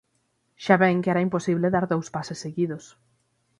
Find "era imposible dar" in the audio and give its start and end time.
1.13-1.85